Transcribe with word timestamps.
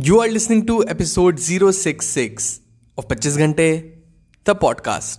You 0.00 0.20
are 0.20 0.28
listening 0.28 0.64
to 0.66 0.86
episode 0.86 1.40
066 1.40 2.60
of 2.96 3.08
25 3.08 3.36
Ghante, 3.36 3.94
the 4.44 4.54
podcast. 4.54 5.18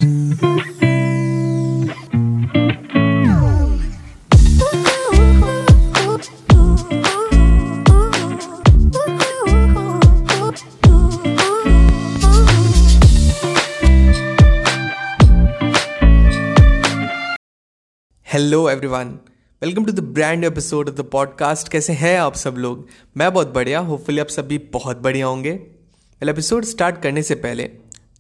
Hello, 18.24 18.68
everyone. 18.68 19.29
Welcome 19.64 19.86
to 19.86 19.92
the 19.92 20.00
brand 20.00 20.44
episode 20.44 20.90
of 20.90 20.96
the 20.96 21.02
podcast 21.02 21.70
कैसे 21.70 21.94
हैं 21.94 22.20
आप 22.20 22.36
सब 22.36 22.56
लोग? 22.58 22.88
मैं 23.18 23.34
बहुत 23.34 23.54
बढ़िया 23.54 23.80
होपफुली 23.80 24.20
आप 24.20 24.28
सभी 24.28 24.58
बहुत 24.58 24.98
बढ़िया 24.98 25.26
होंगे। 25.26 25.52
वेल 25.52 26.30
एपिसोड 26.30 26.66
स्टार्ट 26.66 27.02
करने 27.02 27.24
से 27.24 27.36
पहले 27.36 27.70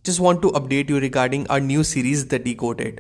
just 0.05 0.20
want 0.20 0.41
to 0.41 0.49
update 0.49 0.91
you 0.91 0.99
regarding 0.99 1.45
our 1.52 1.61
new 1.61 1.83
series 1.83 2.27
the 2.27 2.41
decoded 2.53 2.99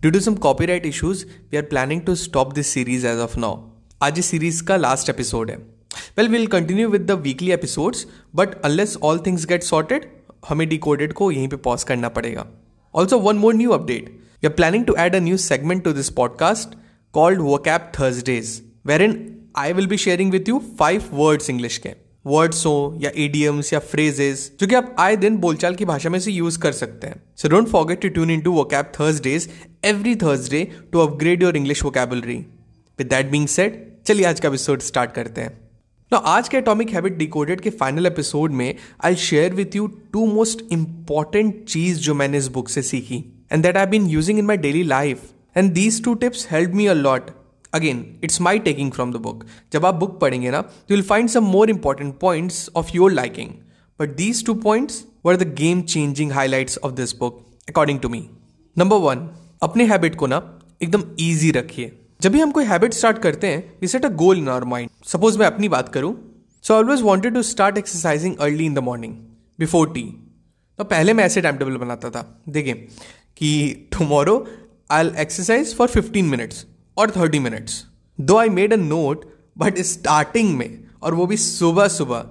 due 0.00 0.10
to 0.10 0.20
some 0.20 0.34
copyright 0.34 0.86
issues 0.86 1.24
we 1.52 1.56
are 1.56 1.62
planning 1.62 2.00
to 2.00 2.14
stop 2.14 2.52
this 2.52 2.66
series 2.66 3.06
as 3.06 3.18
of 3.18 3.38
now 3.38 3.68
आज 4.02 4.18
इस 4.18 4.26
सीरीज़ 4.26 4.62
का 4.64 4.76
लास्ट 4.76 5.10
एपिसोड 5.10 5.50
है। 5.50 5.56
We'll 6.18 6.28
will 6.28 6.46
continue 6.46 6.88
with 6.88 7.00
the 7.00 7.10
weekly 7.10 7.52
episodes 7.52 8.06
but 8.34 8.60
unless 8.62 8.96
all 9.02 9.18
things 9.18 9.46
get 9.46 9.62
sorted 9.62 10.10
हमें 10.48 10.68
D 10.68 10.78
coded 10.78 11.12
को 11.12 11.32
यहीं 11.32 11.48
पर 11.48 11.56
pause 11.56 11.84
करना 11.84 12.08
पड़ेगा। 12.08 12.46
Also 12.94 13.18
one 13.18 13.36
more 13.36 13.54
new 13.54 13.70
update 13.70 14.18
We 14.42 14.46
are 14.46 14.52
planning 14.52 14.84
to 14.84 14.94
add 14.98 15.14
a 15.14 15.18
new 15.18 15.36
segment 15.36 15.84
to 15.84 15.92
this 15.92 16.14
podcast 16.14 16.78
called 17.14 17.38
Vocab 17.38 17.86
Thursdays, 17.94 18.50
wherein 18.86 19.14
I 19.58 19.72
will 19.72 19.88
be 19.92 19.96
sharing 19.96 20.30
with 20.34 20.48
you 20.48 20.58
five 20.82 21.06
words 21.20 21.50
English 21.50 21.76
के 21.76 21.94
words 22.26 22.66
हो 22.66 22.98
या 23.00 23.10
idioms 23.16 23.72
या 23.72 23.78
phrases 23.78 24.52
जो 24.60 24.66
कि 24.66 24.74
आप 24.74 24.96
आए 24.98 25.16
दिन 25.16 25.36
बोलचाल 25.36 25.74
की 25.74 25.84
भाषा 25.84 26.10
में 26.10 26.20
से 26.20 26.32
यूज़ 26.32 26.58
कर 26.58 26.72
सकते 26.72 27.06
हैं। 27.06 27.22
So 27.36 27.48
don't 27.48 27.68
forget 27.68 28.00
to 28.00 28.08
tune 28.08 28.30
in 28.30 28.40
to 28.40 28.52
vocab 28.52 28.84
Thursdays 28.84 29.50
every 29.84 30.14
Thursday 30.16 30.72
to 30.92 30.98
upgrade 30.98 31.42
your 31.42 31.56
English 31.56 31.82
vocabulary 31.82 32.36
with 32.98 33.06
that 33.06 33.30
being 33.30 33.48
said 33.48 33.86
चलिए 34.06 34.26
आज 34.26 34.40
का 34.40 34.48
एपिसोड 34.48 34.80
स्टार्ट 34.80 35.12
करते 35.12 35.40
हैं। 35.40 35.70
ना 36.12 36.18
आज 36.18 36.48
के 36.48 36.56
एटॉमिक 36.56 36.90
हैबिट 36.90 37.16
डिकोडेड 37.16 37.60
के 37.60 37.70
फाइनल 37.70 38.06
एपिसोड 38.06 38.52
में 38.52 38.74
I 39.04 39.16
share 39.16 39.54
with 39.54 39.76
you 39.76 39.86
two 39.86 40.26
most 40.26 40.72
important 40.72 41.64
चीज़ 41.64 41.98
जो 41.98 42.14
मैंने 42.14 42.38
इस 42.38 42.48
बुक 42.48 42.68
से 42.68 42.82
सीखी 42.82 43.24
and 43.52 43.64
that 43.64 43.76
I 43.76 43.86
been 43.86 44.06
using 44.06 44.38
in 44.38 44.44
my 44.44 44.56
daily 44.56 44.84
life. 44.84 45.39
And 45.56 45.72
these 45.72 46.04
two 46.04 46.14
tips 46.14 46.46
help 46.50 46.74
me 46.74 46.86
a 46.86 46.92
lot 46.92 47.30
again 47.74 48.20
it's 48.24 48.40
my 48.40 48.58
taking 48.58 48.92
from 48.92 49.12
the 49.12 49.16
book 49.16 49.44
जब 49.72 49.86
आप 49.86 49.94
book 49.94 50.20
पढ़ेंगे 50.20 50.50
ना 50.50 50.60
तो 50.60 50.94
will 50.94 51.02
find 51.02 51.28
some 51.28 51.44
more 51.44 51.70
important 51.70 52.18
points 52.18 52.70
of 52.76 52.90
your 52.94 53.12
liking 53.12 53.50
but 54.00 54.16
these 54.16 54.44
two 54.46 54.54
points 54.54 55.04
were 55.24 55.36
the 55.36 55.54
game 55.54 55.82
changing 55.82 56.32
highlights 56.32 56.78
of 56.78 56.92
this 56.92 57.16
book 57.16 57.46
according 57.68 58.00
to 58.00 58.08
me 58.08 58.28
number 58.78 58.96
one 58.96 59.28
अपने 59.62 59.84
habit 59.84 60.14
को 60.14 60.26
ना 60.26 60.58
एकदम 60.82 61.04
easy 61.20 61.50
रखिए। 61.50 61.98
जब 62.20 62.32
भी 62.32 62.40
हम 62.40 62.50
कोई 62.50 62.64
हैबिट 62.64 62.94
स्टार्ट 62.94 63.18
करते 63.18 63.46
हैं 63.46 63.78
we 63.80 63.88
set 63.88 64.04
a 64.04 64.08
goal 64.08 64.38
in 64.38 64.48
our 64.48 64.64
mind 64.64 64.90
suppose 65.04 65.38
मैं 65.38 65.46
अपनी 65.46 65.68
बात 65.68 65.88
करूँ 65.88 66.14
so 66.62 66.74
always 66.74 67.02
wanted 67.02 67.34
to 67.34 67.42
start 67.42 67.78
exercising 67.78 68.36
early 68.36 68.66
in 68.66 68.74
the 68.74 68.78
morning 68.78 69.14
before 69.58 69.92
tea 69.92 70.02
तो 70.78 70.84
पहले 70.84 71.12
मैं 71.12 71.24
ऐसे 71.24 71.40
टाइम 71.40 71.56
टेबल 71.56 71.76
बनाता 71.76 72.10
था। 72.10 72.42
देखें 72.48 72.74
कि 73.36 73.50
tomorrow 73.92 74.46
I 74.90 75.10
exercise 75.18 75.74
for 75.76 75.88
fifteen 75.88 76.26
minutes 76.26 76.64
और 76.96 77.10
thirty 77.10 77.38
minutes 77.38 77.84
though 78.18 78.36
I 78.36 78.48
made 78.50 78.72
a 78.72 78.76
note 78.76 79.24
but 79.58 79.78
starting 79.84 80.56
में, 80.56 80.78
और 81.02 81.14
वो 81.14 81.26
भी 81.26 81.36
सुबह 81.36 81.88
सुबह, 81.88 82.24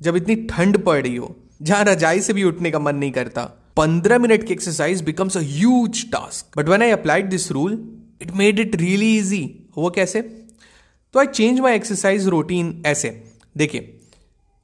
जब 0.00 0.16
इतनी 0.16 0.34
ठंड 0.46 0.78
पड़ 0.78 1.02
रही 1.02 1.16
हो, 1.16 1.36
जहाँ 1.62 1.84
रजाई 1.84 2.20
से 2.20 2.32
भी 2.32 2.44
उठने 2.44 2.70
का 2.70 2.78
मन 2.78 2.96
नहीं 2.96 3.10
करता, 3.12 3.44
पंद्रह 3.76 4.18
मिनट 4.18 4.46
की 4.46 4.52
exercise 4.52 5.02
becomes 5.02 5.36
a 5.36 5.40
huge 5.42 6.04
task 6.12 6.58
but 6.58 6.68
when 6.68 6.82
I 6.82 6.90
applied 6.90 7.28
this 7.30 7.50
rule 7.52 7.72
it 8.22 8.30
made 8.36 8.58
it 8.58 8.76
really 8.76 9.16
easy 9.18 9.44
वो 9.78 9.90
कैसे? 9.90 10.20
तो 10.20 11.18
I 11.20 11.26
change 11.26 11.60
my 11.60 11.74
exercise 11.76 12.26
routine 12.28 12.82
ऐसे. 12.86 13.10
देखिए 13.56 13.98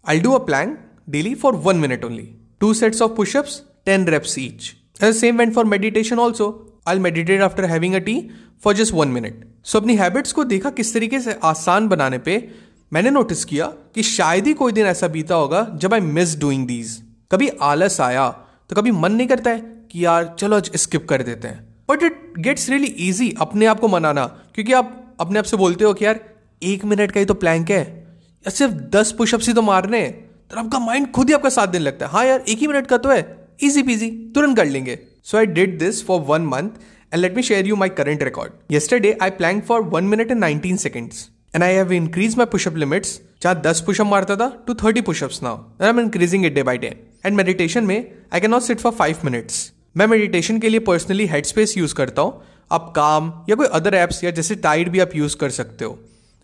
I 0.05 0.20
do 0.20 0.32
a 0.32 0.44
plan 0.44 0.76
daily 1.10 1.34
for 1.34 1.55
one 1.65 1.76
minute 1.76 2.05
only 2.05 2.28
two 2.60 2.72
sets 2.75 3.03
of 3.03 3.12
pushups 3.12 3.60
ten 3.87 4.06
reps 4.06 4.38
each 4.38 4.72
the 5.06 5.12
same 5.12 5.36
went 5.36 5.54
for 5.54 5.64
meditation 5.64 6.19
also. 6.19 6.66
I'll 6.86 6.98
meditate 6.98 7.41
after 7.41 7.66
having 7.66 7.94
a 7.94 8.00
tea 8.00 8.31
for 8.64 8.75
just 8.75 8.92
one 8.92 9.12
minute. 9.16 9.44
So, 9.64 9.76
अपनी 9.76 9.97
habits 9.97 10.32
को 10.32 10.44
देखा 10.44 10.70
किस 10.70 10.94
तरीके 10.94 11.20
से 11.20 11.38
आसान 11.42 11.88
बनाने 11.88 12.19
पे 12.19 12.54
मैंने 12.92 13.10
नोटिस 13.10 13.44
किया 13.44 13.66
कि 13.66 14.03
शायद 14.03 14.47
ही 14.47 14.54
कोई 14.54 14.72
दिन 14.72 14.87
ऐसा 14.87 15.08
बीता 15.08 15.34
होगा 15.34 15.70
जब 15.75 15.94
आई 15.94 16.00
मिस 16.00 16.38
डूइंग 16.41 16.66
दीज 16.66 17.03
कभी 17.32 17.48
आलस 17.48 18.00
आया 18.00 18.28
तो 18.70 18.76
कभी 18.76 18.91
मन 18.91 19.12
नहीं 19.12 19.28
करता 19.28 19.50
है 19.50 19.58
कि 19.92 20.04
यार, 20.04 20.37
चलो 20.38 20.56
आज 20.56 20.70
स्किप 20.76 21.08
कर 21.08 21.22
देते 21.22 21.48
हैं. 21.48 21.76
But 21.91 22.03
it 22.03 22.32
gets 22.38 22.69
really 22.69 22.87
easy 22.87 23.34
अपने 23.41 23.66
आप 23.66 23.81
को 23.81 23.88
मनाना, 23.88 24.26
क्योंकि 24.26 24.72
आप 24.72 25.16
अपने 25.20 25.38
आप 25.38 25.44
से 25.44 25.56
बोलते 25.56 25.84
हो 25.84 25.94
कि 25.94 26.04
यार, 26.04 26.20
एक 26.62 26.84
मिनट 26.84 27.10
का 27.10 27.20
ही 27.20 27.26
तो 27.26 27.34
प्लैंक 27.34 27.70
है. 27.70 27.82
या 28.19 28.50
सिर्फ़ 28.50 28.75
दस 28.75 29.12
पुशअप्स 29.12 29.48
ही 29.48 29.54
तो 29.54 29.62
मारने 29.62 30.08
तो 30.50 30.56
आपका 30.56 30.78
माइंड 30.78 31.10
खुद 31.12 31.28
ही 31.28 31.34
आपका 31.34 31.48
साथ 31.48 31.66
देने 31.66 31.84
लगता 31.84 32.06
है. 32.06 32.12
हाँ 32.12 32.25
यार, 32.25 32.44
एक 32.48 32.58
ही 32.58 32.66
मिनट 32.66 32.87
का 32.87 32.97
तो 32.97 33.08
है. 33.08 33.38
इजी 33.60 33.82
पीजी 33.82 34.10
तुरंत 34.34 34.56
कर 34.56 34.66
लेंगे. 34.66 34.98
So 35.24 35.38
I 35.38 35.46
did 35.46 35.78
this 35.78 36.04
for 36.06 36.20
one 36.28 36.46
month 36.46 36.70
and 37.12 37.20
let 37.20 37.36
me 37.36 37.42
share 37.42 37.66
you 37.66 37.76
my 37.76 37.88
current 37.98 38.22
record 38.22 38.52
yesterday 38.74 39.12
I 39.22 39.30
plank 39.38 39.64
for 39.64 39.80
one 39.94 40.04
minute 40.04 40.30
and 40.30 40.41
nineteen 40.41 40.76
seconds 40.76 41.28
and 41.54 41.64
I 41.64 41.74
have 41.74 41.92
increase 41.92 42.36
my 42.38 42.46
pushup 42.46 42.76
limits 42.76 43.20
जहाँ 43.42 43.60
दस 43.60 43.80
pushup 43.86 44.06
मारता 44.06 44.36
था 44.36 44.48
to 44.66 44.74
thirty 44.84 45.00
pushups 45.00 45.42
now 45.42 45.56
and 45.56 45.82
I 45.82 45.88
am 45.88 46.00
increasing 46.00 46.46
it 46.46 46.54
day 46.54 46.62
by 46.62 46.78
day 46.78 46.96
and 47.26 47.36
meditation 47.36 47.84
में 47.84 47.96
I 48.32 48.41
can 48.41 48.50
not 48.50 48.62
sit 48.62 48.80
for 48.80 48.92
five 48.92 49.16
minutes 49.24 49.72
मैं 49.96 50.06
meditation 50.06 50.58
के 50.60 50.69
लिए 50.69 50.80
personally 50.88 51.26
head 51.26 51.46
space 51.46 51.76
use 51.78 51.94
करता 51.94 52.22
हूँ. 52.22 52.42
आप 52.72 52.92
काम 52.96 53.32
या 53.48 53.56
कोई 53.56 53.66
अदर 53.72 53.94
एप्स 53.94 54.22
या 54.25 54.30
जैसे 54.30 54.54
टाइड 54.56 54.88
भी 54.88 54.98
आप 55.00 55.14
यूज़ 55.16 55.36
कर 55.36 55.50
सकते 55.50 55.84
हो. 55.84 55.98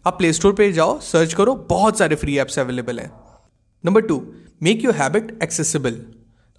आप 0.04 0.16
प्ले 0.19 0.32
स्टोर 0.32 0.52
पर 0.52 0.70
जाओ 0.72 0.98
सर्च 1.00 1.34
करो, 1.34 1.54
बहुत 1.69 1.98
सारे 1.98 2.16
फ्री 2.16 2.36
एप्स 2.38 2.58
अवेलेबल 2.58 2.98
हैं. 3.00 3.10
Number 3.84 4.00
two 4.00 4.16
make 4.62 4.84
your 4.84 4.94
habit 4.94 5.38
accessible 5.42 6.00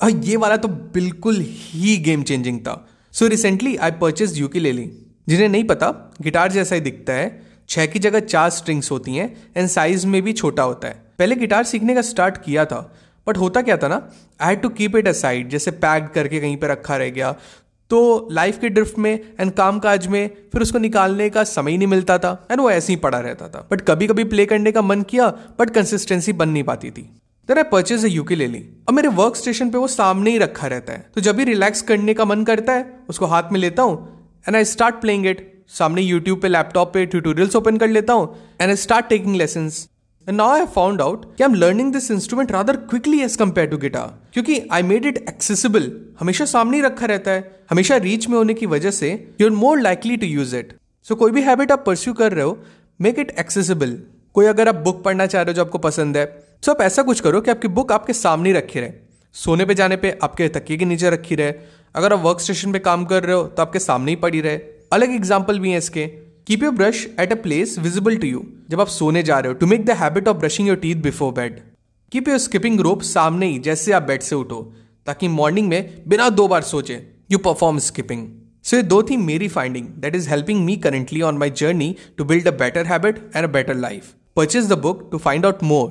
ये 0.01 0.35
वाला 0.35 0.57
तो 0.57 0.67
बिल्कुल 0.67 1.39
ही 1.39 1.95
गेम 1.97 2.23
चेंजिंग 2.23 2.59
था। 2.59 2.85
So 3.13 3.27
recently 3.27 3.75
I 3.77 3.91
purchase 3.91 4.37
ukulele 4.71 4.89
जिन्हें 5.27 5.47
नहीं 5.49 5.63
पता 5.63 5.89
गिटार 6.21 6.51
जैसा 6.51 6.75
ही 6.75 6.81
दिखता 6.81 7.13
है। 7.13 7.41
छह 7.69 7.85
की 7.85 7.99
जगह 7.99 8.19
चार 8.21 8.49
स्ट्रिंग्स 8.49 8.91
होती 8.91 9.15
हैं 9.15 9.27
एंड 9.57 9.67
साइज़ 9.67 10.05
में 10.07 10.21
भी 10.21 10.33
छोटा 10.33 10.63
होता 10.63 10.87
है। 10.87 11.03
पहले 11.19 11.35
गिटार 11.35 11.63
सीखने 11.63 11.95
का 11.95 12.01
स्टार्ट 12.03 12.37
किया 12.37 12.65
था 12.65 12.79
बट 13.27 13.37
होता 13.37 13.61
क्या 13.61 13.77
था 13.77 13.87
ना 13.87 13.95
I 14.41 14.49
had 14.49 14.61
to 14.61 14.69
keep 14.69 14.95
it 14.95 15.07
aside 15.07 15.49
जैसे 15.49 15.71
पैक्ड 15.73 16.09
करके 16.13 16.39
कहीं 16.39 16.57
पर 16.57 16.67
रखा 16.67 16.97
रह 16.97 17.09
गया 17.09 17.35
तो 17.91 18.27
लाइफ 18.31 18.59
के 18.59 18.69
ड्रिफ्ट 18.69 18.97
में 18.99 19.13
एंड 19.39 19.51
काम 19.51 19.79
काज 19.79 20.07
में 20.07 20.29
फिर 20.51 20.61
उसको 20.61 20.79
निकालने 20.79 21.29
का 21.29 21.43
समय 21.43 21.71
ही 21.71 21.77
नहीं 21.77 21.87
मिलता 21.87 22.17
था 22.17 22.47
एंड 22.51 22.61
वो 22.61 22.69
ऐसे 22.71 22.93
ही 22.93 22.97
पड़ा 22.99 23.19
रहता 23.19 23.47
था। 23.47 23.67
बट 23.71 23.81
कभी 23.81 24.07
कभी 24.07 24.23
प्ले 24.23 24.45
करने 24.45 24.71
का 24.71 24.81
मन 24.81 25.01
किया 25.01 25.27
बट 25.59 25.69
कंसिस्टेंसी 25.69 26.33
बन 26.33 26.49
नहीं 26.49 26.63
पाती 26.63 26.91
थी। 26.91 27.09
देन 27.49 27.57
आई 27.57 27.63
परचेज 27.63 28.05
अ 28.05 28.07
ली 28.31 28.63
अब 28.89 28.93
मेरे 28.93 29.07
वर्क 29.07 29.35
स्टेशन 29.35 29.69
पे 29.69 29.77
वो 29.77 29.87
सामने 29.87 30.31
ही 30.31 30.37
रखा 30.37 30.67
रहता 30.67 30.93
है। 30.93 31.09
तो 31.15 31.21
जब 31.21 31.35
भी 31.35 31.43
रिलैक्स 31.43 31.81
करने 31.81 32.13
का 32.13 32.25
मन 32.25 32.43
करता 32.43 32.73
है, 32.73 32.99
उसको 33.09 33.25
हाथ 33.25 33.43
में 33.51 33.59
लेता 33.59 33.83
हूँ 33.83 33.97
and 34.47 34.55
I 34.55 34.65
start 34.65 34.95
playing 34.95 35.25
it 35.25 35.63
सामने 35.67 36.01
यूट्यूब 36.01 36.41
पे 36.41 36.47
लैपटॉप 36.47 36.93
पे 36.93 37.05
ट्यूटोरियल्स 37.05 37.55
ओपन 37.55 37.77
कर 37.77 37.87
लेता 37.87 38.13
हूँ 38.13 38.35
and 38.61 38.69
I 38.69 38.75
start 38.75 39.07
taking 39.07 39.35
lesson 39.35 39.65
and 40.29 40.37
now 40.37 40.49
I 40.49 40.65
found 40.65 41.01
out 41.01 41.35
कि 41.35 41.43
I 41.43 41.49
am 41.49 41.55
learning 41.55 41.93
this 41.93 42.11
instrument 42.11 42.51
rather 42.51 42.75
quickly 42.75 43.21
as 43.21 43.35
compare 43.35 43.67
to 43.67 43.77
guitar 43.77 44.19
क्योंकि 44.33 44.61
आई 44.71 44.83
मेड 44.83 45.05
इट 45.05 45.17
एक्सेसिबल 45.17 45.91
हमेशा 46.19 46.45
सामने 46.45 46.77
ही 46.77 46.83
रखा 46.83 47.05
रहता 47.05 47.31
है। 47.31 47.59
हमेशा 47.69 47.97
रीच 47.97 48.29
में 48.29 48.37
होने 48.37 48.53
की 48.53 48.65
वजह 48.65 48.91
से 48.91 49.33
you 49.41 49.47
are 49.47 49.53
more 49.53 49.81
likely 49.81 50.17
to 50.17 50.27
use 50.27 50.55
it 50.55 50.77
so 51.03 51.15
कोई 51.15 51.31
भी 51.31 51.41
हैबिट 51.41 51.71
आप 51.71 51.83
परस्यू 51.85 52.13
कर 52.13 52.33
रहे 52.33 52.43
हो 52.43 52.57
मेक 53.01 53.19
इट 53.19 53.35
एक्सेसिबल 53.39 53.99
कोई 54.33 54.45
अगर 54.45 54.67
आप 54.67 54.75
बुक 54.75 55.03
पढ़ना 55.03 55.25
चाह 55.25 55.41
रहे 55.41 55.51
हो 55.51 55.55
जो 55.55 55.61
आपको 55.61 55.77
पसंद 55.77 56.17
है 56.17 56.44
तो 56.63 56.71
आप 56.71 56.81
ऐसा 56.81 57.03
कुछ 57.03 57.19
करो 57.19 57.41
कि 57.41 57.51
आपकी 57.51 57.67
बुक 57.69 57.91
आपके 57.91 58.13
सामने 58.13 58.53
रखी 58.53 58.79
रहे। 58.79 58.91
सोने 59.35 59.65
पे 59.65 59.73
जाने 59.75 59.95
पे 59.97 60.17
आपके 60.23 60.47
तकिए 60.49 60.77
के 60.77 60.85
नीचे 60.85 61.09
रखी 61.09 61.35
रहे। 61.35 61.53
अगर 61.95 62.13
आप 62.13 62.19
वर्क 62.19 62.39
स्टेशन 62.39 62.71
पे 62.71 62.79
काम 62.81 63.05
कर 63.05 63.23
रहे 63.23 63.35
हो 63.35 63.43
तो 63.45 63.61
आपके 63.61 63.79
सामने 63.79 64.11
ही 64.11 64.15
पड़ी 64.17 64.41
रहे। 64.41 64.59
अलग 64.93 65.11
एग्ज़ाम्पल 65.11 65.59
भी 65.59 65.71
है 65.71 65.77
इसके। 65.77 66.05
Keep 66.47 66.63
your 66.63 66.73
brush 66.73 67.05
at 67.19 67.31
a 67.31 67.35
place 67.43 67.77
visible 67.79 68.17
to 68.17 68.27
you 68.27 68.43
जब 68.69 68.81
आप 68.81 68.87
सोने 68.89 69.23
जा 69.23 69.39
रहे 69.39 69.51
हो 69.51 69.57
to 69.59 69.65
make 69.67 69.85
the 69.85 69.91
habit 69.99 70.27
of 70.27 70.37
brushing 70.37 70.67
your 70.67 70.77
teeth 70.77 70.95
before 71.03 71.31
bed 71.33 71.59
keep 72.11 72.27
your 72.27 72.37
skipping 72.37 72.79
rope 72.79 73.01
सामने 73.03 73.47
ही, 73.47 73.59
जैसे 73.59 73.91
आप 73.91 74.03
बेड 74.03 74.21
से 74.21 74.35
उठो, 74.35 74.61
ताकि 75.07 75.27
मॉर्निंग 75.27 75.67
में 75.69 76.03
बिना 76.07 76.29
दो 76.31 76.47
बार 76.47 76.61
सोचे 76.63 77.01
यू 77.31 77.37
परफॉर्म 77.39 77.79
स्किपिंग 77.79 78.27
सो 78.65 78.77
ये 78.77 78.83
दो 78.83 79.01
थी 79.03 79.17
मेरी 79.19 79.47
finding 79.49 79.87
that 80.01 80.15
is 80.15 80.29
helping 80.29 80.63
me 80.65 80.75
currently 80.77 81.21
on 81.21 81.37
my 81.37 81.49
journey 81.57 81.95
to 82.17 82.25
build 82.25 82.47
a 82.47 82.51
better 82.57 82.85
habit 82.85 83.17
and 83.35 83.43
a 83.43 83.51
better 83.51 83.75
life 83.77 84.13
purchase 84.35 84.69
the 84.69 84.77
book 84.79 85.07
to 85.11 85.17
find 85.17 85.45
out 85.45 85.63
more 85.63 85.89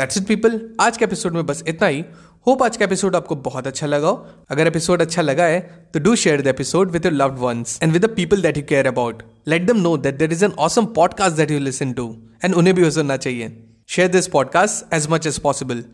that's 0.00 0.16
it 0.16 0.26
people 0.26 0.60
आज 0.80 0.96
के 0.96 1.04
episode 1.04 1.32
में 1.32 1.46
बस 1.46 1.62
इतना 1.68 1.88
ही। 1.88 2.04
Hope 2.46 2.62
आज 2.62 2.76
का 2.76 2.84
एपिसोड 2.84 3.16
आपको 3.16 3.36
बहुत 3.36 3.66
अच्छा 3.66 3.86
लगा 3.86 4.08
हो। 4.08 4.26
अगर 4.48 4.66
एपिसोड 4.66 5.02
अच्छा 5.02 5.22
लगा 5.22 5.44
है 5.44 5.60
तो 5.94 6.00
do 6.00 6.14
share 6.16 6.42
the 6.42 6.46
episode 6.46 6.90
with 6.90 7.04
your 7.04 7.14
loved 7.14 7.38
ones 7.38 7.78
and 7.82 7.92
with 7.92 8.04
the 8.04 8.08
people 8.14 8.42
that 8.42 8.56
you 8.56 8.62
care 8.68 8.86
about 8.86 9.22
let 9.48 9.62
them 9.62 9.76
know 9.76 9.96
that 9.96 10.16
there 10.18 10.32
is 10.32 10.44
an 10.44 10.52
awesome 10.58 10.86
podcast 10.86 11.36
that 11.36 11.50
you 11.50 11.58
listen 11.58 11.92
to 11.92 12.06
and 12.44 12.54
उन्हें 12.54 12.74
भी 12.76 12.90
सुनना 12.90 13.16
चाहिए। 13.16 13.66
Share 13.88 14.08
this 14.08 14.28
podcast 14.28 14.94
as 14.94 15.08
much 15.10 15.26
as 15.26 15.38
possible 15.38 15.84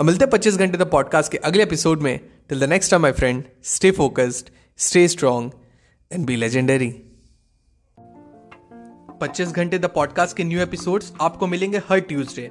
अब 0.00 0.04
मिलते 0.04 0.26
पच्चीस 0.26 0.56
घंटे 0.56 0.78
the 0.78 0.82
podcast 0.82 1.32
के 1.32 1.38
अगले 1.38 1.62
एपिसोड 1.62 2.02
में। 2.02 2.20
Till 2.48 2.60
the 2.60 2.64
next 2.64 2.90
time 2.90 3.02
my 3.02 3.12
friend 3.12 3.44
stay 3.64 3.90
focused 3.90 4.48
stay 4.78 5.08
strong 5.08 5.50
and 6.12 6.26
be 6.26 6.36
legendary 6.36 6.94
25 9.22 9.52
घंटे 9.52 9.78
द 9.78 9.84
पॉडकास्ट 9.84 10.36
के 10.36 10.44
न्यू 10.44 10.60
एपिसोड्स 10.60 11.12
आपको 11.20 11.46
मिलेंगे 11.46 11.78
हर 11.88 11.98
ट्यूसडे 11.98 12.50